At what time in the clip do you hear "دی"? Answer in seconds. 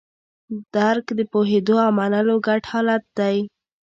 3.19-3.37